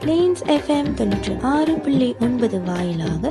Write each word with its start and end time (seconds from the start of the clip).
Planes 0.00 0.42
FM 0.46 0.90
தொண்ணூற்றி 0.96 1.40
ஆறு 1.40 1.74
புள்ளி 1.74 2.14
ஒன்பது 2.20 2.60
வாயிலாக 2.60 3.30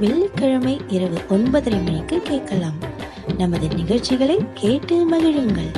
வெள்ளிக்கிழமை 0.00 0.80
இரவு 0.88 1.18
ஒன்பதரை 1.28 1.84
மணிக்கு 1.84 2.20
கேட்கலாம். 2.22 2.78
நமது 3.38 3.68
நிகழ்ச்சிகளை 3.68 4.38
கேட்டு 4.54 5.10
மகிழுங்கள். 5.10 5.70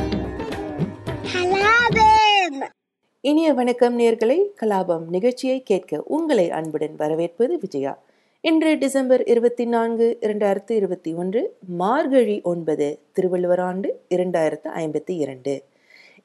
இனிய 3.21 3.53
வணக்கம் 3.53 3.99
நேர்களை 3.99 4.43
கலாபம் 4.61 5.09
நிகழ்ச்சியை 5.09 5.63
கேட்க 5.63 6.03
உங்களை 6.07 6.51
அன்புடன் 6.51 6.95
வரவேற்பது 6.97 7.59
விஜயா. 7.59 7.99
இன்று 8.41 8.79
டிசம்பர் 8.79 9.25
இருபத்தி 9.25 9.65
நான்கு 9.65 10.19
இரண்டாயிரத்து 10.21 10.71
இருபத்தி 10.71 11.15
ஒன்று 11.15 11.57
மார்கழி 11.69 12.41
ஒன்பது 12.43 12.99
திருவள்ளுவர் 13.13 13.61
ஆண்டு 13.61 14.01
இரண்டாயிரத்து 14.11 14.69
ஐம்பத்தி 14.77 15.11
இரண்டு. 15.11 15.63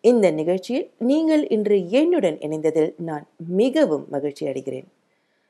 இந்த 0.06 0.32
நிகழ்ச்சியில் 0.32 0.94
நீங்கள் 0.98 1.48
இன்று 1.48 1.90
என்னுடன் 1.90 2.38
இணைந்ததில் 2.38 2.94
நான் 2.98 3.28
மிகவும் 3.38 4.06
மகிழ்ச்சி 4.10 4.46
அடைகிறேன். 4.46 4.86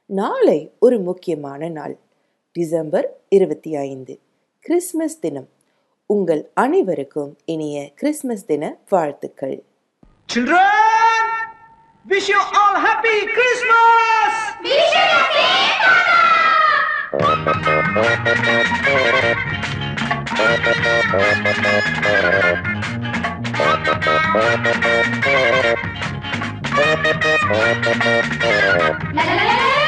நாளை 0.05 0.72
ஒரு 0.80 1.00
முக்கியமான 1.00 1.70
நாள் 1.70 1.98
டிசம்பர் 2.52 3.20
இருபத்தி 3.30 3.76
ஐந்து 3.76 4.20
கிறிஸ்மஸ் 4.60 5.20
தினம். 5.20 5.49
உங்கள் 6.05 6.52
அனைவருக்கும் 6.54 7.38
இனிய 7.46 7.91
கிறிஸ்மஸ் 7.96 8.46
தின 8.46 8.77
வாழ்த்துக்கள். 8.90 9.63
Children, 10.34 11.27
wish 12.10 12.27
you 12.27 12.41
all 12.54 12.77
happy 12.84 13.18
Christmas! 13.37 14.34
என்ன 29.18 29.85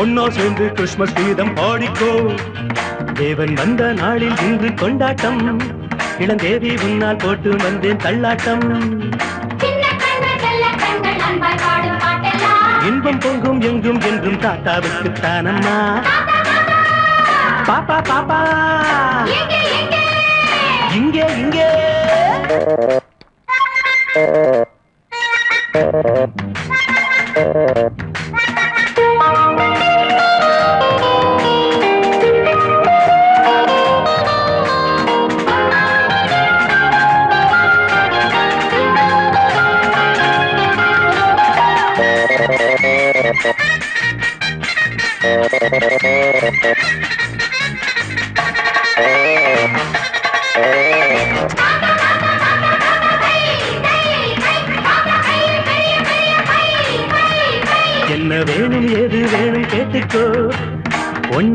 ஒன்னா 0.00 0.24
சேர்ந்து 0.36 0.64
கிறிஸ்மஸ் 0.72 1.12
கீதம் 1.12 1.52
பாடிக்கோ. 1.56 2.10
தேவன் 3.14 3.54
வந்த 3.54 3.82
நாளில் 3.92 4.38
இன்று 4.46 4.68
கொண்டாட்டம். 4.74 5.40
இளந்தேவி 6.18 6.70
உன்னால் 6.86 7.20
போட்டு 7.24 7.50
வந்தேன் 7.56 8.00
தள்ளாட்டம். 8.04 8.66
இன்பம் 12.88 13.18
பொங்கும் 13.18 13.60
எங்கும் 13.60 14.00
என்றும் 14.00 14.38
தாத்தாவுக்கு 14.38 15.10
தானம்மா. 15.24 15.76
பாப்பா 17.68 17.98
பாப்பா. 18.10 18.40
எங்கே 19.38 19.60
எங்கே 19.78 20.02
இங்கே 20.98 21.26
இங்கே. 21.42 21.68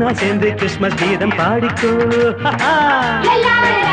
ஒன்னா 0.04 0.16
சேர்ந்து 0.16 0.48
கிறிஸ்மஸ் 0.54 0.98
கீதம் 1.02 1.34
பாடிக்கோ. 1.38 1.92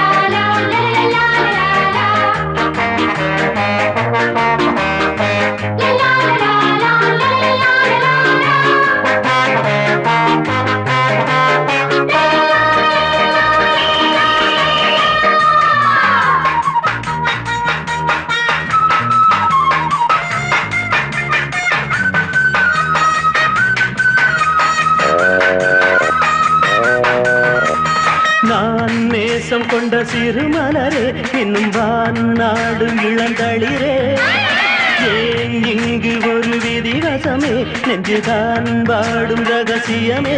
ரகசியமே 39.94 40.38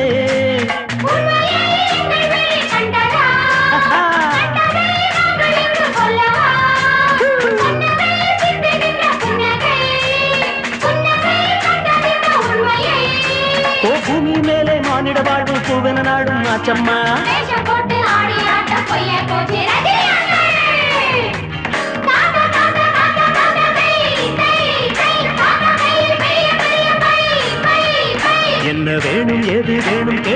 ஓ 13.84 13.92
பூமி 14.06 14.36
மேலே 14.47 14.75
மானிட 14.80 15.19
வாழ்வும் 15.22 15.63
பூவென 15.68 16.03
நாடும் 16.03 16.46
ஆச்சம்மா. 16.53 16.97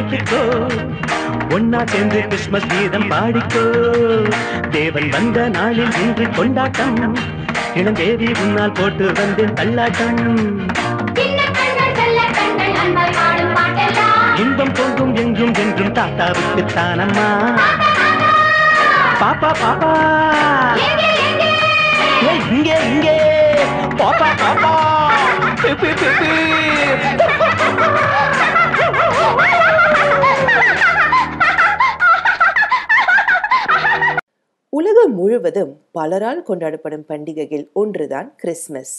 வேணும் 0.10 0.96
ஒன்னா 1.50 1.88
சேர்ந்து 1.88 2.22
கிறிஸ்மஸ் 2.22 2.68
கீதம் 2.68 3.12
பாடிக்கோ. 3.12 3.64
தேவன் 4.70 5.10
வந்த 5.10 5.50
நாளில் 5.50 5.94
இன்று 5.94 6.30
கொண்டாட்டம். 6.30 7.18
இளந்தேவி 7.76 8.40
உன்னால் 8.42 8.72
போட்டு 8.72 9.12
வந்து 9.12 9.44
தள்ளாட்டம். 9.46 10.22
இன்பம் 14.36 14.72
பொங்கும் 14.72 15.16
எங்கும் 15.16 15.54
என்றும் 15.54 15.92
தாத்தாவுக்கு 15.92 16.66
தானம்மா. 16.76 17.28
பாப்பா 19.20 19.52
பாப்பா. 19.62 19.94
இங்கே 22.50 22.78
இங்கே. 22.90 23.18
பாப்பா 23.98 24.30
பாப்பா. 24.42 24.74
முழுவதும் 35.38 35.74
பலரால் 35.94 36.40
கொண்டாடப்படும் 36.48 37.04
பண்டிகையில் 37.10 37.66
ஒன்றுதான் 37.74 38.30
கிறிஸ்மஸ். 38.38 38.94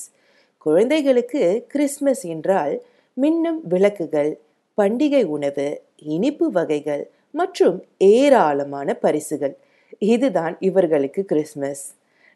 குழந்தைகளுக்கு 0.58 1.64
கிறிஸ்மஸ் 1.68 2.22
என்றால் 2.34 2.74
மின்னும் 3.20 3.58
விளக்குகள் 3.62 4.30
பண்டிகை 4.78 5.22
உணவு 5.24 5.66
இனிப்பு 5.96 6.50
வகைகள் 6.50 7.10
மற்றும் 7.30 7.76
ஏராளமான 7.98 8.94
பரிசுகள். 8.94 9.56
இதுதான் 9.98 10.56
இவர்களுக்கு 10.60 11.24
கிறிஸ்மஸ். 11.24 11.84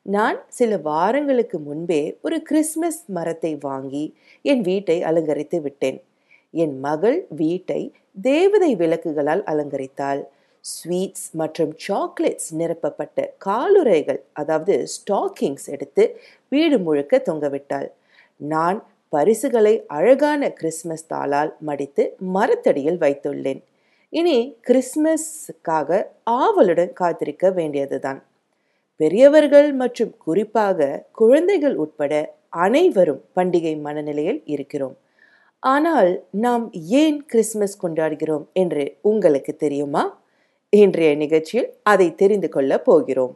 நான் 0.02 0.38
சில 0.48 0.76
வாரங்களுக்கு 0.76 1.58
முன்பே 1.58 2.02
ஒரு 2.22 2.42
கிறிஸ்மஸ் 2.42 3.02
மரத்தை 3.06 3.54
வாங்கி 3.60 4.04
என் 4.42 4.60
வீட்டை 4.60 5.02
அலங்கரித்து 5.02 5.60
விட்டேன். 5.60 6.02
என் 6.50 6.76
மகள் 6.80 7.26
வீட்டை 7.28 7.82
தேவதை 8.22 8.76
விளக்குகளால் 8.76 9.44
அலங்கரித்தாள். 9.52 10.22
ஸ்வீட்ஸ் 10.64 11.26
மற்றும் 11.32 11.72
சாக்லேட்ஸ் 11.86 12.50
நிரப்பப்பட்ட 12.50 13.34
காலுறைகள் 13.38 14.20
அதாவது 14.32 14.86
ஸ்டாக்கிங்ஸ் 14.94 15.66
எடுத்து 15.66 16.04
வீடு 16.48 16.78
முழுக்க 16.78 17.22
தொங்கவிட்டாள் 17.26 17.88
நான் 18.36 18.78
பரிசுகளை 19.08 19.84
அழகான 19.86 20.50
கிறிஸ்மஸ் 20.50 21.06
தாளால் 21.06 21.56
மடித்து 21.60 22.16
மரத்தடியில் 22.34 22.98
வைத்துள்ளேன். 22.98 23.60
இனி 24.08 24.36
கிறிஸ்மஸ்க்காக 24.68 26.06
ஆவலுடன் 26.22 26.92
காத்திருக்க 26.92 27.50
வேண்டியதுதான். 27.50 28.20
பெரியவர்கள் 28.96 29.72
மற்றும் 29.72 30.14
குறிப்பாக 30.18 31.06
குழந்தைகள் 31.12 31.74
உட்பட 31.74 32.12
அனைவரும் 32.48 33.22
பண்டிகை 33.36 33.80
மனநிலையில் 33.80 34.42
இருக்கிறோம். 34.44 34.96
ஆனால் 35.62 36.10
நாம் 36.30 36.64
ஏன் 37.02 37.18
கிறிஸ்மஸ் 37.26 37.76
கொண்டாடுகிறோம் 37.82 38.44
என்று 38.52 38.84
உங்களுக்கு 39.02 39.56
தெரியுமா? 39.56 40.02
இன்றைய 40.76 41.14
நிகழ்ச்சியில் 41.14 41.66
அதை 41.82 42.14
தெரிந்து 42.14 42.48
கொள்ள 42.48 42.78
போகிறோம். 42.78 43.32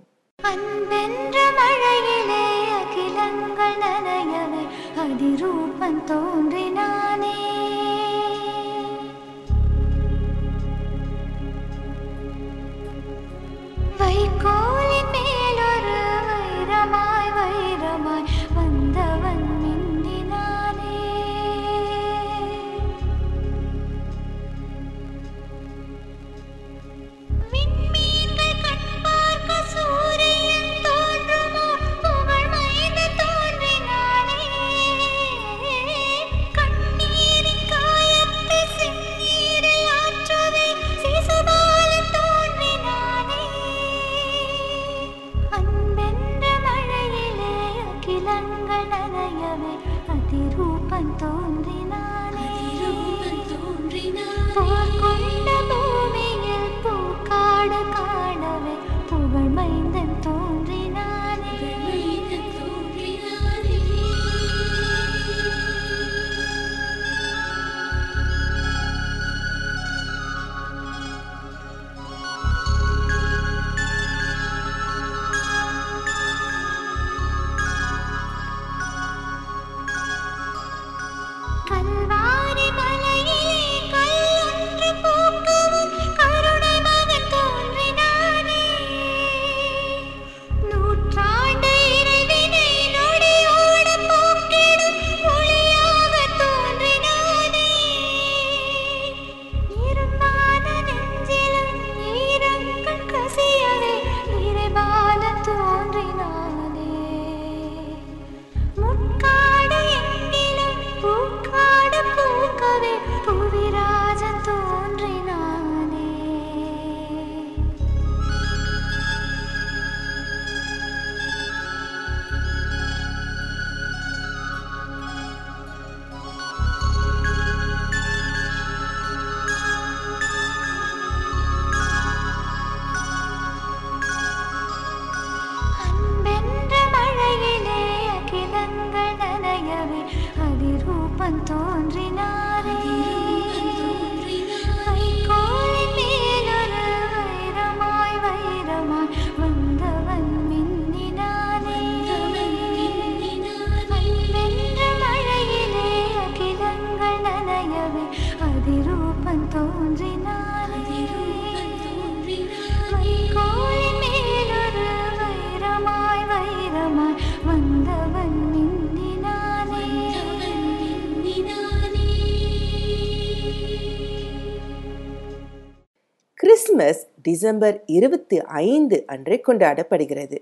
கிறிஸ்துமஸ் 176.77 177.05
டிசம்பர் 177.27 177.77
இருபத்தி 177.97 178.39
ஐந்து 178.63 178.97
அன்றே 179.13 179.37
கொண்டாடப்படுகிறது. 179.47 180.39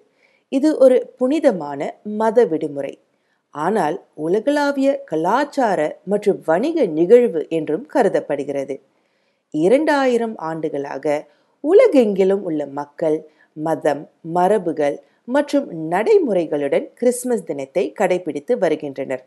இது 0.49 0.69
ஒரு 0.85 0.97
புனிதமான 1.19 1.81
மத 2.21 2.47
விடுமுறை. 2.53 2.93
ஆனால் 3.55 3.97
உலகளாவிய 4.27 4.89
கலாச்சார 5.11 5.81
மற்றும் 6.13 6.41
வணிக 6.49 6.87
நிகழ்வு 6.97 7.43
என்றும் 7.59 7.85
கருதப்படுகிறது. 7.95 8.77
இரண்டாயிரம் 9.55 10.35
ஆண்டுகளாக 10.51 11.15
உலகெங்கிலும் 11.65 12.43
உள்ள 12.51 12.67
மக்கள் 12.81 13.19
மதம் 13.67 14.03
மரபுகள் 14.35 14.99
மற்றும் 15.37 15.69
நடைமுறைகளுடன் 15.95 16.89
கிறிஸ்துமஸ் 17.01 17.49
தினத்தை 17.53 17.87
கடைபிடித்து 18.01 18.55
வருகின்றனர். 18.67 19.25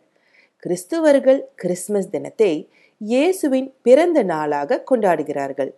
கிறிஸ்துவர்கள் 0.64 1.42
கிறிஸ்துமஸ் 1.64 2.14
தினத்தை 2.18 2.54
இயேசுவின் 3.02 3.72
பிறந்த 3.88 4.20
நாளாக 4.36 4.84
கொண்டாடுகிறார்கள். 4.92 5.74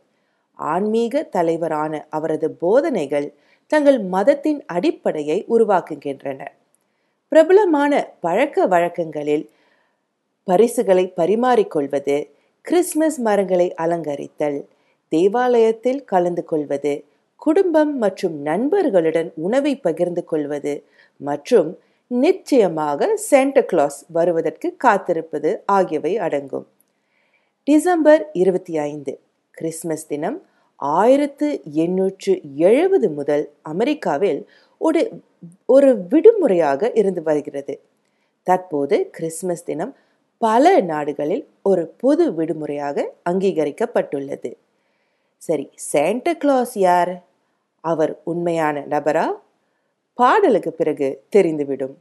ஆன்மீக 0.59 1.23
தலைவரான 1.23 2.07
அவரது 2.09 2.51
போதனைகள் 2.51 3.33
தங்கள் 3.67 4.01
மதத்தின் 4.01 4.65
அடிப்படையை 4.65 5.45
உருவாக்குகின்றன. 5.49 6.43
பிரபலமான 7.29 8.13
பழக்க 8.19 8.67
வழக்கங்களில் 8.67 9.49
பரிசுகளை 10.43 11.13
பரிமாறிக்கொள்வது 11.15 12.29
கிறிஸ்மஸ் 12.61 13.19
மரங்களை 13.19 13.73
அலங்கரித்தல் 13.73 14.65
தேவாலயத்தில் 15.09 16.03
கலந்து 16.03 16.45
கொள்வது 16.45 17.03
குடும்பம் 17.35 17.97
மற்றும் 17.97 18.41
நண்பர்களுடன் 18.41 19.31
உணவை 19.35 19.75
பகிர்ந்து 19.75 20.25
கொள்வது 20.25 20.83
மற்றும் 21.17 21.77
நிச்சயமாக 22.07 23.15
சாண்டா 23.15 23.61
கிளாஸ் 23.61 24.05
வருவதற்கு 24.11 24.75
காத்திருப்பது 24.83 25.61
ஆகியவை 25.65 26.17
அடங்கும். 26.17 26.67
டிசம்பர் 27.63 28.29
இருபத்தி 28.33 28.77
ஐந்து 28.77 29.19
கிறிஸ்மஸ் 29.51 30.07
தினம் 30.07 30.47
ஆயிரத்து 30.79 31.61
எண்ணூற்று 31.63 32.41
எழுபது 32.55 33.09
முதல் 33.09 33.51
அமெரிக்காவில் 33.61 34.47
ஒரு 34.77 35.21
ஒரு 35.65 36.05
விடுமுறையாக 36.07 36.91
இருந்து 36.93 37.23
வருகிறது. 37.23 37.81
தற்போது 38.43 39.09
கிறிஸ்மஸ் 39.11 39.63
தினம் 39.63 39.95
பல 40.37 40.79
நாடுகளில் 40.81 41.47
ஒரு 41.61 41.93
பொது 41.97 42.33
விடுமுறையாக 42.33 43.13
அங்கீகரிக்கப்பட்டுள்ளது. 43.29 44.53
சரி 45.37 45.69
சாண்டா 45.75 46.33
கிளாஸ் 46.33 46.75
யார்? 46.75 47.23
அவர் 47.81 48.19
உண்மையான 48.23 48.79
நபரா? 48.79 49.31
பாடலுக்கு 50.13 50.71
பிறகு 50.73 51.23
தெரிந்துவிடும். 51.35 51.93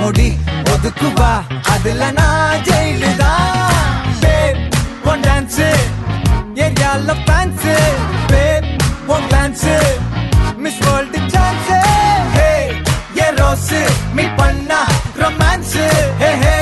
முடி 0.00 0.28
ஒதுக்குவா 0.72 1.32
அதுல 1.72 2.02
நான் 2.12 2.62
ஜெயிலுதா? 2.68 3.32
தான் 3.62 3.88
பேப் 4.22 4.60
ஒன் 5.06 5.22
டான்ஸ் 5.22 5.60
ஏரியால 6.64 7.14
fans 7.24 7.66
babe 8.32 8.68
one 9.08 9.26
glance 9.28 9.66
miss 10.58 10.80
world 10.86 11.18
chance 11.34 11.70
hey 12.36 12.50
arouse 13.40 13.70
me 14.18 14.26
பண்ணா 14.40 14.80
romance 15.22 15.76
hey 16.22 16.30
hey 16.44 16.56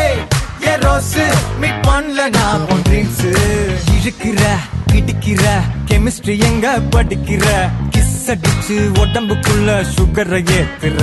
arouse 0.87 1.15
me 1.63 1.71
பண்ணல 1.87 2.29
நான் 2.39 2.67
உன் 2.71 2.85
ட்ரீம்ஸ் 2.89 3.25
இழுக்கிற 3.97 4.43
இடிக்கிற 4.99 5.43
கெமிஸ்ட்ரி 5.91 6.35
எங்க 6.47 6.67
படிக்கிற? 6.95 7.47
கிஸ் 7.91 8.15
அடிச்சு 8.33 8.77
உடம்புக்குள்ள 9.03 9.69
சுகரை 9.95 10.41
ஏத்துற. 10.57 11.03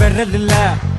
விரல்ல 0.00 0.52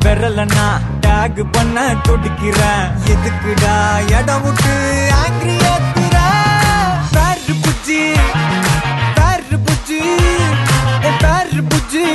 விரலனா 0.03 0.65
டேக் 1.05 1.41
பண்ண 1.51 1.77
துடிக்கிறேன். 2.07 2.85
எதுக்குடா 3.13 3.75
இடம் 4.17 4.43
விட்டு 4.45 4.75
ஆங்கிரி 5.21 5.55
ஏத்துற 5.71 6.17
பேரு 7.15 7.55
புஜ்ஜி 7.65 8.01
பேரு 9.17 9.57
புஜ்ஜி 9.67 10.01
பேரு 11.23 11.61
புஜ்ஜி. 11.71 12.05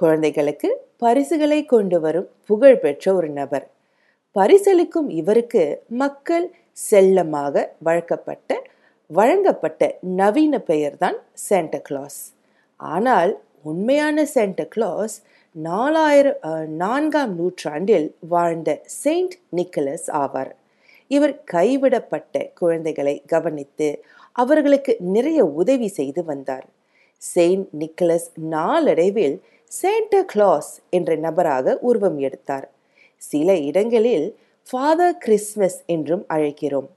குழந்தைகளுக்கு 0.00 0.68
பரிசுகளை 1.04 1.58
கொண்டு 1.72 1.98
வரும் 2.04 2.28
புகழ்பெற்ற 2.48 3.04
ஒரு 3.18 3.28
நபர். 3.40 3.66
பரிசளிக்கும் 4.36 5.08
இவருக்கு 5.20 5.62
மக்கள் 6.02 6.46
செல்லமாக 6.88 7.64
வழக்கப்பட்ட 7.86 8.58
வழங்கப்பட்ட 9.10 9.82
நவீன 10.20 10.54
பெயர்தான் 10.70 11.18
சாண்டா 11.46 11.80
கிளாஸ் 11.88 12.20
ஆனால் 12.80 13.32
உண்மையான 13.70 14.24
சாண்டா 14.34 14.66
கிளாஸ் 14.74 15.16
நாலாயிரம் 15.56 16.40
நான்காம் 16.82 17.32
நூற்றாண்டில் 17.38 18.08
வாழ்ந்த 18.34 18.70
செயின்ட் 19.02 19.36
நிக்கலஸ் 19.58 20.08
ஆவார். 20.22 20.52
இவர் 21.10 21.34
கைவிடப்பட்ட 21.54 22.44
குழந்தைகளை 22.60 23.14
கவனித்து 23.32 23.88
அவர்களுக்கு 24.36 24.92
நிறைய 25.14 25.40
உதவி 25.60 25.88
செய்து 25.98 26.22
வந்தார். 26.30 26.66
செயின்ட் 27.22 27.70
நிக்கலஸ் 27.80 28.28
நாளடைவில் 28.54 29.36
சேண்டா 29.70 30.20
கிளாஸ் 30.26 30.80
என்ற 30.90 31.16
நபராக 31.16 31.76
உருவம் 31.80 32.18
எடுத்தார். 32.18 32.70
சில 33.16 33.56
இடங்களில் 33.56 34.38
ஃபாதர் 34.70 35.18
கிறிஸ்மஸ் 35.18 35.82
என்றும் 35.86 36.24
அழைக்கிறோம். 36.28 36.88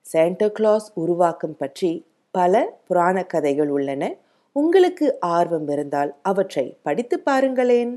சாண்டா 0.00 0.48
கிளாஸ் 0.48 0.90
உருவாக்கம் 0.94 1.56
பற்றி 1.56 2.06
பல 2.30 2.62
புராண 2.86 3.22
கதைகள் 3.22 3.68
உள்ளன. 3.68 4.12
உங்களுக்கு 4.52 5.20
ஆர்வம் 5.20 5.68
இருந்தால் 5.68 6.14
அவற்றை 6.22 6.78
படித்து 6.82 7.18
பாருங்களேன். 7.20 7.92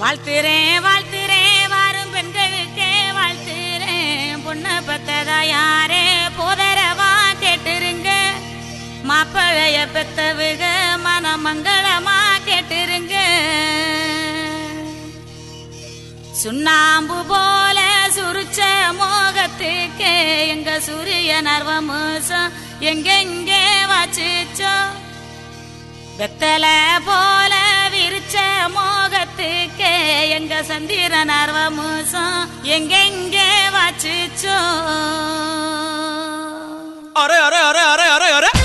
வாழ்த்துறேன் 0.00 0.78
வாழ்த்துறேன் 0.86 1.66
வாரும் 1.74 2.12
பெண்களுக்கே 2.16 2.92
வாழ்த்துறேன் 3.18 4.44
பொண்ணு 4.44 4.76
யாரே? 5.54 6.04
போதரவா 6.38 7.12
கேட்டுருங்க. 7.42 8.10
மாப்பிளைய 9.10 9.78
பெத்தவுக 9.94 10.62
மனமங்களமா 11.06 12.15
மாட்டிருங்க 12.68 13.16
சுண்ணாம்பு 16.40 17.18
போல 17.30 17.78
சுருச்ச 18.16 18.60
மோகத்துக்கு 18.98 20.10
எங்க 20.54 20.70
சூரிய 20.86 21.30
நர்வமுசம் 21.48 22.50
எங்கெங்கே 22.90 23.62
வாச்சிச்சோ. 23.90 24.74
வெத்தல 26.18 26.66
போல 27.08 27.54
விரிச்ச 27.94 28.36
மோகத்துக்கு 28.76 29.92
எங்க 30.38 30.62
சந்திர 30.70 31.24
நர்வமுசம் 31.32 32.38
எங்கெங்கே 32.76 33.48
வாச்சிச்சோ. 33.76 34.58
அரே 37.22 37.38
அரே 37.46 37.60
அரே 37.70 37.84
அரே 37.94 38.08
அரே 38.16 38.30
அரே. 38.38 38.55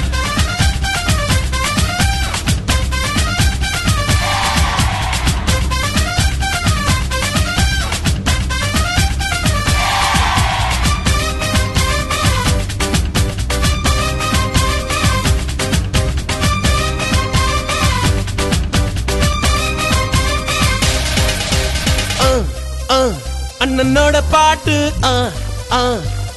அண்ணனோட 23.82 24.18
பாட்டு 24.34 24.76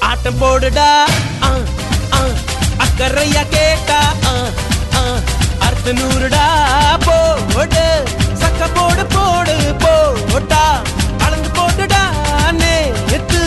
ஆட்டம் 0.09 0.39
போடுடா 0.43 0.87
அக்கறையா 2.85 3.43
கேட்டா 3.55 3.99
அர்த்த 5.67 5.93
நூறுடா 5.99 6.45
போடு 7.07 7.85
சக்க 8.41 8.69
போடு 8.79 9.05
போடு 9.17 9.57
போட்டா 9.83 10.63
அளந்து 11.27 11.51
போட்டுடா 11.59 12.03
நேத்து 12.63 13.43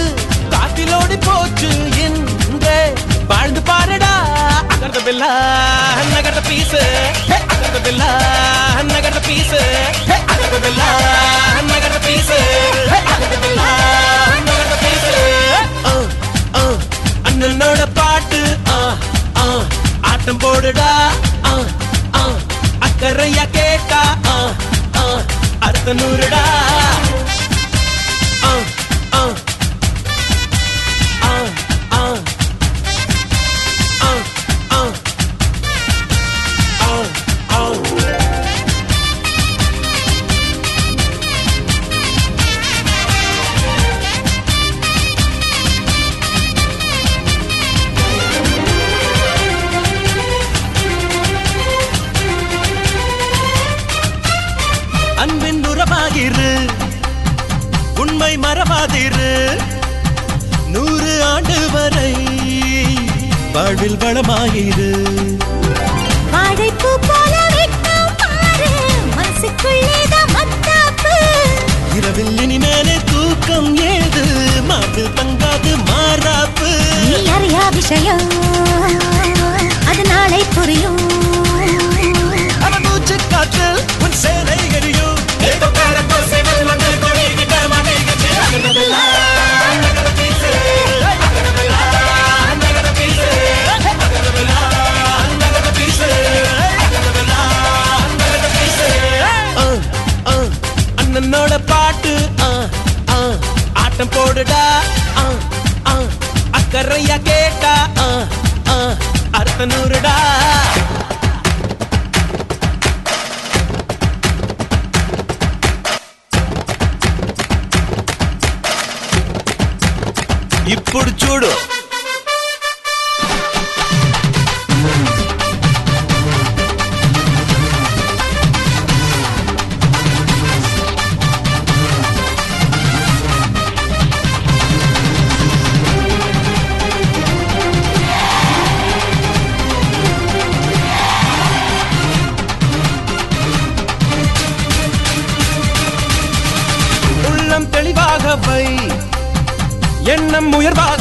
காத்திலோடி 0.54 1.18
போச்சு 1.27 1.72
என்று 2.06 2.77
வாழ்ந்து 3.34 3.63
பாருடா 3.72 4.13
அகர்ந்த 4.74 5.01
பில்லா 5.08 5.32
நகர்ந்த 6.13 6.44
பீசு 6.50 6.84
அகர்ந்த 7.77 7.89
பில்லா 7.89 8.12
நகர்ந்த 8.89 9.19
பீசு 9.25 9.60
அகர்ந்த 10.24 10.57
பில்லா 10.63 10.88
நகர்ந்த 11.60 12.00
பீசு 14.84 15.17
அண்ணனோட 17.28 17.82
பாட்டு 17.99 18.39
ஆட்டம் 20.12 20.41
போடுடா 20.43 20.89
அக்கறையா 22.88 23.45
கேட்டா 23.58 24.02
அடுத்த 25.67 25.93
நூறுடா. 25.93 26.43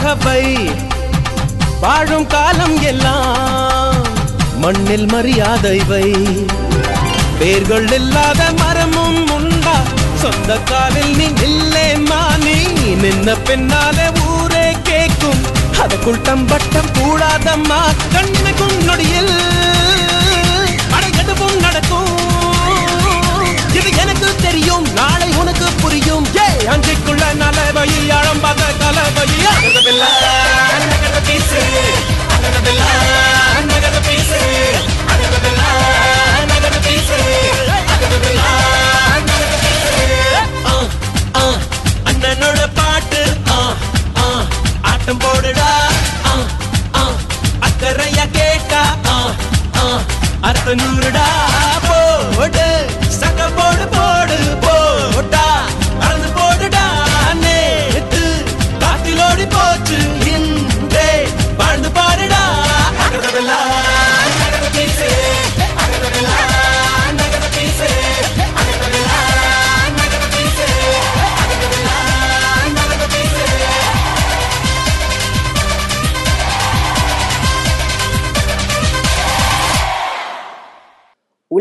உயர்வாக 0.07 0.73
வாழும் 1.81 2.27
காலம் 2.27 2.83
எல்லாம் 2.83 3.95
மண்ணில் 4.59 5.07
மரியாதை 5.07 5.79
வை. 5.89 6.13
பேர்கள் 7.39 7.93
இல்லாத 7.93 8.53
மரமும் 8.57 9.31
உண்டா? 9.31 9.75
சொந்த 10.15 10.59
காலில் 10.59 11.17
நீ 11.17 11.27
நில்லே 11.27 12.05
மானி. 12.05 12.57
நின்ன 13.03 13.37
பின்னாலே 13.45 14.07
ஊரே 14.27 14.77
கேக்கும். 14.83 15.43
அதுக்குள் 15.79 16.21
தம்பட்டம் 16.21 16.91
கூடாதம்மா 16.93 17.81
கண்ணுக்கும் 18.13 18.85
நொடியில் 18.85 19.35
அடைகடுவும் 20.91 21.61
நடக்கும். 21.61 22.36
தலைமையில் 27.89 28.13
ஆழம் 28.15 28.41
பார்த்த 28.43 28.71
தளபதி 28.81 29.37
அகத 29.51 29.79
பிள்ளை 29.87 30.09
அகத 30.77 31.19
பீசு 31.27 31.61
அகத 32.35 32.57
பிள்ளை 32.65 32.87
அகத 33.75 33.99
பீசு 34.07 34.39
அகத 35.13 35.35
பிள்ளை 35.45 35.69
அகத 36.55 36.77
பீசு 36.87 37.19
அகத 37.87 38.15
பிள்ளை 38.25 38.47
அகத 39.11 39.55
பீசு 39.65 39.95
அண்ணனோட 42.09 42.61
பாட்டு. 42.79 43.23
ஆட்டம் 44.91 45.21
போடுடா 45.25 45.71
அக்கறையா 47.69 48.27
கேட்டா 48.37 48.83
அர்த்த 50.49 50.75
நூறுடா. 50.81 51.27
போ 51.87 51.97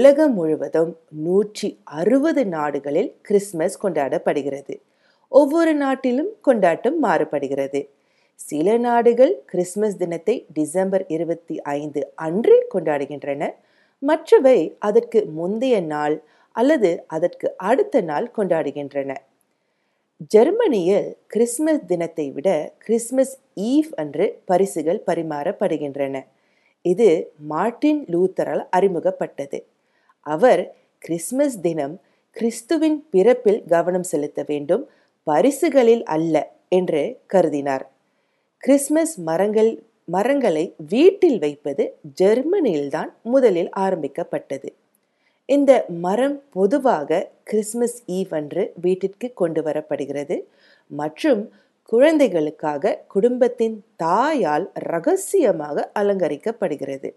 உலகம் 0.05 0.33
முழுவதும் 0.33 0.97
நூற்றி 1.25 1.67
அறுபது 1.83 2.41
நாடுகளில் 2.45 3.07
கிறிஸ்மஸ் 3.21 3.75
கொண்டாடப்படுகிறது. 3.83 4.73
ஒவ்வொரு 5.27 5.73
நாட்டிலும் 5.75 6.29
கொண்டாட்டம் 6.41 6.97
மாறுபடுகிறது. 7.03 7.79
சில 8.35 8.77
நாடுகள் 8.77 9.43
கிறிஸ்மஸ் 9.45 9.97
தினத்தை 9.97 10.45
டிசம்பர் 10.53 11.05
இருபத்தி 11.07 11.61
ஐந்து 11.61 12.01
அன்று 12.15 12.67
கொண்டாடுகின்றன. 12.73 13.49
மற்றவை 13.99 14.75
அதற்கு 14.79 15.21
முந்தைய 15.25 15.81
நாள் 15.81 16.23
அல்லது 16.51 17.03
அதற்கு 17.07 17.57
அடுத்த 17.57 18.01
நாள் 18.01 18.31
கொண்டாடுகின்றன. 18.37 19.13
ஜெர்மனியில் 20.27 21.17
கிறிஸ்மஸ் 21.27 21.85
தினத்தை 21.85 22.31
விட 22.31 22.73
கிறிஸ்மஸ் 22.77 23.37
ஈவ் 23.55 23.93
அன்று 23.95 24.27
பரிசுகள் 24.45 25.01
பரிமாறப்படுகின்றன. 25.07 26.25
இது 26.81 27.31
மார்ட்டின் 27.53 28.05
லூத்தரால் 28.05 28.65
அறிமுகப்பட்டது. 28.77 29.59
அவர் 30.25 30.61
கிறிஸ்மஸ் 30.97 31.57
தினம் 31.61 31.95
கிறிஸ்துவின் 32.35 32.97
பிறப்பில் 33.11 33.61
கவனம் 33.67 34.07
செலுத்த 34.11 34.43
வேண்டும் 34.47 34.83
பரிசுகளில் 35.27 36.03
அல்ல 36.15 36.35
என்று 36.69 37.01
கருதினார். 37.33 37.85
கிறிஸ்மஸ் 38.63 39.15
மரங்கள் 39.29 39.71
மரங்களை 40.05 40.63
வீட்டில் 40.87 41.39
வைப்பது 41.39 41.83
ஜெர்மனியில்தான் 42.21 43.11
முதலில் 43.23 43.69
ஆரம்பிக்கப்பட்டது. 43.69 44.69
இந்த 45.49 45.71
மரம் 45.87 46.37
பொதுவாக 46.49 47.19
கிறிஸ்மஸ் 47.43 47.97
ஈவ் 48.07 48.33
அன்று 48.35 48.63
வீட்டிற்கு 48.81 49.27
கொண்டு 49.33 49.61
வரப்படுகிறது. 49.61 50.37
மற்றும் 50.91 51.43
குழந்தைகளுக்காக 51.91 53.03
குடும்பத்தின் 53.07 53.75
தாயால் 54.03 54.67
ரகசியமாக 54.73 55.91
அலங்கரிக்கப்படுகிறது. 55.99 57.09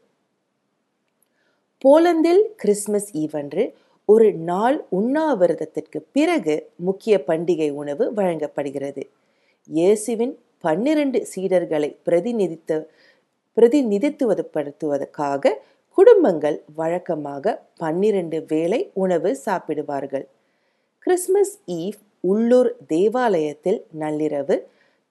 போலந்தில் 1.84 2.40
கிறிஸ்மஸ் 2.56 3.10
ஈவ் 3.12 3.34
அன்று 3.36 3.64
ஒரு 4.04 4.32
நாள் 4.48 4.86
உண்ணாவிரதத்திற்கு 4.90 5.98
பிறகு 6.12 6.54
முக்கிய 6.76 7.24
பண்டிகை 7.26 7.68
உணவு 7.72 8.04
வழங்கப்படுகிறது. 8.14 9.02
இயேசுவின் 9.68 10.38
பன்னிரண்டு 10.58 11.26
சீடர்களை 11.32 11.90
பிரதிநிதித்த 12.02 12.80
பிரதிநிதித்துவப்படுத்துவதற்காக 13.56 15.54
குடும்பங்கள் 15.98 16.58
வழக்கமாக 16.74 17.54
பன்னிரண்டு 17.76 18.44
வேளை 18.48 18.90
உணவு 18.94 19.38
சாப்பிடுவார்கள். 19.46 20.26
கிறிஸ்மஸ் 20.98 21.56
ஈவ் 21.66 21.98
உள்ளூர் 22.20 22.76
தேவாலயத்தில் 22.86 23.80
நள்ளிரவு 23.98 24.56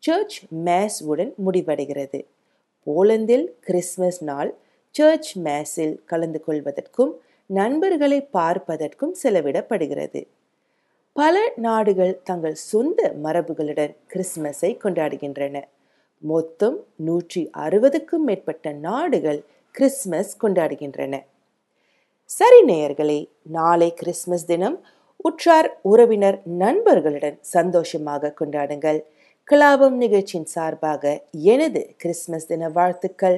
சர்ச் 0.04 0.40
மேஸ் 0.66 1.02
உடன் 1.06 1.34
முடிவடைகிறது. 1.46 2.26
போலந்தில் 2.88 3.48
கிறிஸ்மஸ் 3.60 4.24
நாள் 4.24 4.52
சர்ச் 4.98 5.32
மேஸில் 5.40 5.96
கலந்து 6.06 6.40
கொள்வதற்கும் 6.48 7.14
நண்பர்களை 7.50 8.20
பார்ப்பதற்கும் 8.34 9.14
செலவிடப்படுகிறது. 9.24 10.22
பல 11.16 11.36
நாடுகள் 11.56 12.14
தங்கள் 12.24 12.58
சொந்த 12.72 13.02
மரபுகளுடன் 13.24 13.94
கிறிஸ்துமஸை 14.14 14.72
கொண்டாடுகின்றன. 14.84 15.56
மொத்தம் 16.24 16.78
நூற்றி 17.08 17.42
அறுபதுக்கும் 17.66 18.26
மேற்பட்ட 18.28 18.72
நாடுகள் 18.88 19.40
கிறிஸ்துமஸ் 19.76 20.32
கொண்டாடுகின்றன. 20.44 21.16
சரி 22.30 22.60
நேயர்களே 22.66 23.20
நாளை 23.58 23.90
கிறிஸ்துமஸ் 23.94 24.46
தினம் 24.46 24.78
உற்றார் 25.28 25.70
உறவினர் 25.92 26.38
நண்பர்களுடன் 26.64 27.38
சந்தோஷமாக 27.56 28.34
கொண்டாடுங்கள். 28.40 29.00
கலாபம் 29.48 29.98
நிகழ்ச்சியின் 30.04 30.50
சார்பாக 30.56 31.04
எனது 31.54 31.82
கிறிஸ்துமஸ் 31.98 32.50
தின 32.52 32.70
வாழ்த்துக்கள். 32.70 33.38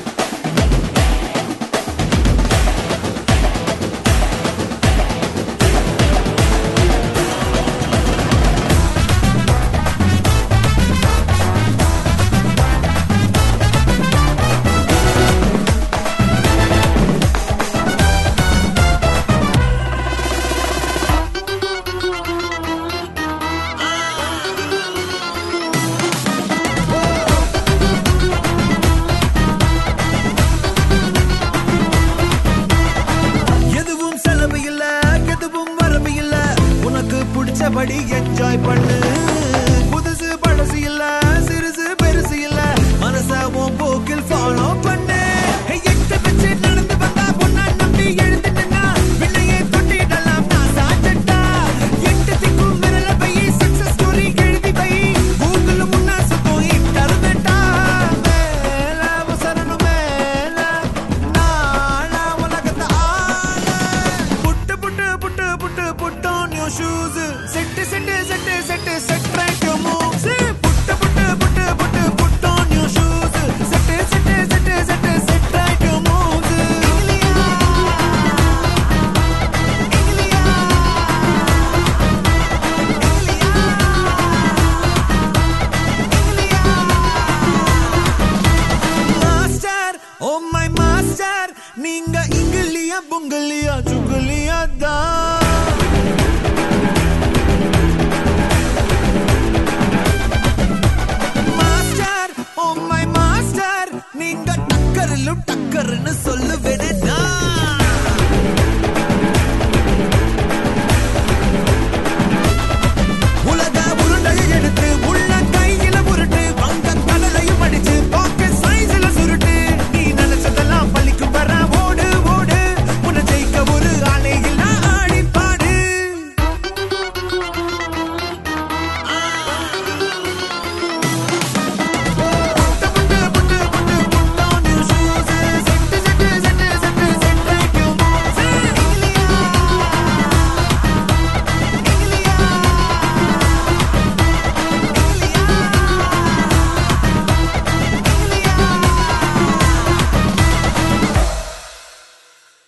மாஸ்டர் 105.83 106.39
ஓ 106.63 106.70